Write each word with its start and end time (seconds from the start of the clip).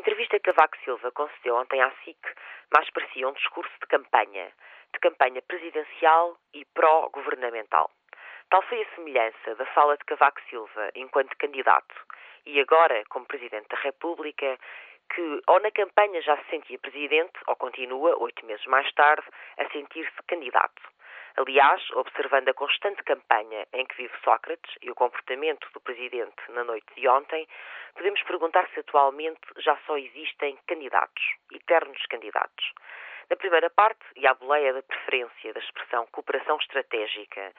entrevista 0.00 0.38
que 0.38 0.50
Cavaco 0.50 0.76
Silva 0.82 1.12
concedeu 1.12 1.56
ontem 1.56 1.80
à 1.82 1.90
SIC 2.02 2.18
mais 2.72 2.88
parecia 2.90 3.28
um 3.28 3.32
discurso 3.32 3.72
de 3.80 3.86
campanha, 3.86 4.50
de 4.94 4.98
campanha 4.98 5.42
presidencial 5.42 6.38
e 6.54 6.64
pró-governamental. 6.64 7.90
Tal 8.48 8.62
foi 8.62 8.82
a 8.82 8.94
semelhança 8.94 9.54
da 9.56 9.66
fala 9.66 9.96
de 9.98 10.04
Cavaco 10.04 10.40
Silva 10.48 10.90
enquanto 10.94 11.36
candidato 11.36 11.94
e 12.46 12.58
agora 12.58 13.04
como 13.10 13.26
Presidente 13.26 13.68
da 13.68 13.76
República, 13.76 14.58
que 15.14 15.42
ou 15.46 15.60
na 15.60 15.70
campanha 15.70 16.22
já 16.22 16.36
se 16.38 16.48
sentia 16.48 16.78
Presidente 16.78 17.38
ou 17.46 17.54
continua, 17.56 18.16
oito 18.22 18.44
meses 18.46 18.64
mais 18.66 18.90
tarde, 18.94 19.26
a 19.58 19.68
sentir-se 19.68 20.22
candidato. 20.26 20.82
Aliás, 21.36 21.82
observando 21.92 22.48
a 22.48 22.54
constante 22.54 23.02
campanha 23.04 23.66
em 23.72 23.86
que 23.86 23.96
vive 23.96 24.14
Sócrates 24.24 24.74
e 24.82 24.90
o 24.90 24.94
comportamento 24.94 25.68
do 25.72 25.80
Presidente 25.80 26.34
na 26.50 26.64
noite 26.64 26.86
de 26.96 27.06
ontem, 27.08 27.46
podemos 27.94 28.22
perguntar 28.24 28.68
se 28.74 28.80
atualmente 28.80 29.40
já 29.58 29.76
só 29.86 29.96
existem 29.96 30.58
candidatos, 30.66 31.22
eternos 31.52 32.04
candidatos. 32.06 32.72
Na 33.30 33.36
primeira 33.36 33.70
parte, 33.70 34.04
e 34.16 34.26
à 34.26 34.34
boleia 34.34 34.72
da 34.72 34.82
preferência 34.82 35.52
da 35.52 35.60
expressão 35.60 36.06
cooperação 36.08 36.56
estratégica 36.56 37.52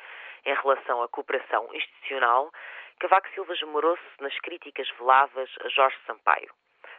em 0.45 0.53
relação 0.53 1.01
à 1.01 1.07
cooperação 1.07 1.69
institucional, 1.73 2.51
Cavaco 2.99 3.29
Silva 3.29 3.53
esmorou-se 3.53 4.03
nas 4.19 4.37
críticas 4.39 4.89
veladas 4.99 5.49
a 5.63 5.69
Jorge 5.69 5.97
Sampaio. 6.05 6.53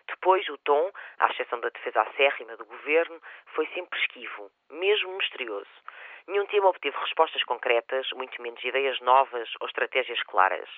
Depois, 0.09 0.49
o 0.49 0.59
tom, 0.59 0.91
à 1.19 1.29
exceção 1.29 1.61
da 1.61 1.69
defesa 1.69 2.03
acérrima 2.03 2.57
do 2.57 2.65
governo, 2.65 3.21
foi 3.55 3.67
sempre 3.69 4.01
esquivo, 4.01 4.51
mesmo 4.71 5.17
misterioso. 5.17 5.71
Nenhum 6.29 6.47
tema 6.47 6.69
obteve 6.69 6.97
respostas 6.99 7.43
concretas, 7.45 8.09
muito 8.13 8.41
menos 8.41 8.63
ideias 8.63 9.01
novas 9.01 9.49
ou 9.61 9.67
estratégias 9.67 10.23
claras. 10.23 10.69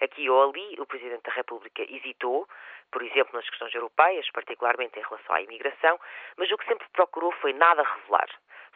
Aqui 0.00 0.28
ou 0.30 0.50
ali, 0.50 0.76
o 0.78 0.86
Presidente 0.86 1.22
da 1.24 1.32
República 1.32 1.82
hesitou, 1.82 2.48
por 2.92 3.02
exemplo, 3.02 3.34
nas 3.34 3.48
questões 3.48 3.74
europeias, 3.74 4.30
particularmente 4.30 4.98
em 4.98 5.02
relação 5.02 5.34
à 5.34 5.42
imigração, 5.42 5.98
mas 6.36 6.50
o 6.50 6.56
que 6.56 6.66
sempre 6.66 6.86
procurou 6.92 7.32
foi 7.32 7.52
nada 7.52 7.82
revelar. 7.82 8.28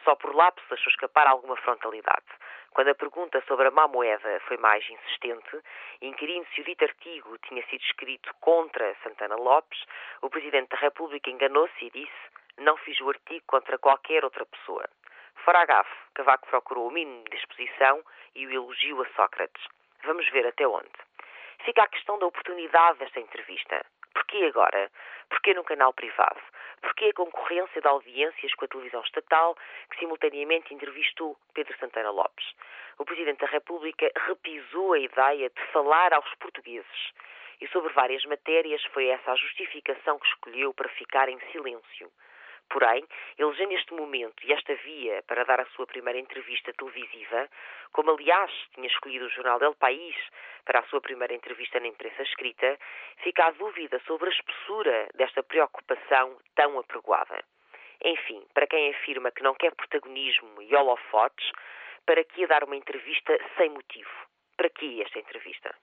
Só 0.03 0.15
por 0.15 0.35
lapsos 0.35 0.71
achou 0.71 0.89
escapar 0.89 1.27
alguma 1.27 1.55
frontalidade. 1.57 2.25
Quando 2.71 2.89
a 2.89 2.95
pergunta 2.95 3.41
sobre 3.47 3.67
a 3.67 3.71
má 3.71 3.87
moeda 3.87 4.39
foi 4.41 4.57
mais 4.57 4.87
insistente, 4.89 5.61
inquirindo 6.01 6.47
se 6.53 6.61
o 6.61 6.63
dito 6.63 6.83
artigo 6.83 7.37
tinha 7.39 7.65
sido 7.67 7.81
escrito 7.81 8.33
contra 8.41 8.95
Santana 9.03 9.35
Lopes, 9.35 9.83
o 10.21 10.29
Presidente 10.29 10.69
da 10.69 10.77
República 10.77 11.29
enganou-se 11.29 11.85
e 11.85 11.89
disse: 11.91 12.29
Não 12.57 12.77
fiz 12.77 12.99
o 13.01 13.09
artigo 13.09 13.43
contra 13.47 13.77
qualquer 13.77 14.23
outra 14.23 14.45
pessoa. 14.45 14.85
Fora 15.49 15.61
a 15.61 15.65
gafe, 15.65 15.95
Cavaco 16.13 16.47
procurou 16.47 16.89
o 16.89 16.91
mínimo 16.91 17.23
de 17.27 17.35
exposição 17.35 18.03
e 18.35 18.45
o 18.45 18.51
elogio 18.51 19.01
a 19.01 19.05
Sócrates. 19.15 19.63
Vamos 20.03 20.29
ver 20.29 20.45
até 20.45 20.67
onde. 20.67 20.91
Fica 21.65 21.81
a 21.81 21.87
questão 21.87 22.19
da 22.19 22.27
oportunidade 22.27 22.99
desta 22.99 23.19
entrevista. 23.19 23.83
Porquê 24.13 24.45
agora? 24.45 24.91
Porquê 25.27 25.55
num 25.55 25.63
canal 25.63 25.91
privado? 25.91 26.39
Porquê 26.83 27.05
a 27.05 27.13
concorrência 27.13 27.81
de 27.81 27.87
audiências 27.87 28.53
com 28.53 28.65
a 28.65 28.67
televisão 28.67 29.01
estatal, 29.01 29.57
que 29.89 29.97
simultaneamente 29.97 30.71
entrevistou 30.71 31.35
Pedro 31.55 31.75
Santana 31.79 32.11
Lopes? 32.11 32.53
O 32.99 33.05
Presidente 33.05 33.39
da 33.39 33.47
República 33.47 34.07
repisou 34.27 34.93
a 34.93 34.99
ideia 34.99 35.49
de 35.49 35.61
falar 35.71 36.13
aos 36.13 36.31
portugueses. 36.35 37.11
E 37.59 37.67
sobre 37.69 37.91
várias 37.93 38.23
matérias 38.25 38.83
foi 38.93 39.07
essa 39.07 39.31
a 39.31 39.35
justificação 39.35 40.19
que 40.19 40.27
escolheu 40.27 40.75
para 40.75 40.89
ficar 40.89 41.27
em 41.27 41.39
silêncio. 41.51 42.11
Porém, 42.69 43.05
elegendo 43.37 43.69
neste 43.69 43.93
momento 43.93 44.45
e 44.45 44.53
esta 44.53 44.75
via 44.75 45.23
para 45.27 45.43
dar 45.43 45.59
a 45.59 45.65
sua 45.67 45.85
primeira 45.87 46.19
entrevista 46.19 46.73
televisiva, 46.73 47.49
como 47.91 48.11
aliás 48.11 48.51
tinha 48.73 48.87
escolhido 48.87 49.25
o 49.25 49.29
jornal 49.29 49.61
El 49.61 49.75
País 49.75 50.15
para 50.65 50.79
a 50.79 50.83
sua 50.83 51.01
primeira 51.01 51.33
entrevista 51.33 51.79
na 51.79 51.87
imprensa 51.87 52.21
escrita, 52.23 52.77
fica 53.23 53.45
a 53.45 53.51
dúvida 53.51 53.99
sobre 54.05 54.29
a 54.29 54.33
espessura 54.33 55.09
desta 55.15 55.41
preocupação 55.43 56.37
tão 56.55 56.77
apregoada. 56.79 57.43
Enfim, 58.03 58.45
para 58.53 58.67
quem 58.67 58.91
afirma 58.91 59.31
que 59.31 59.43
não 59.43 59.53
quer 59.55 59.75
protagonismo 59.75 60.61
e 60.61 60.75
holofotes, 60.75 61.51
para 62.05 62.23
que 62.23 62.47
dar 62.47 62.63
uma 62.63 62.75
entrevista 62.75 63.37
sem 63.57 63.69
motivo? 63.69 64.09
Para 64.55 64.69
que 64.69 65.01
esta 65.01 65.19
entrevista? 65.19 65.75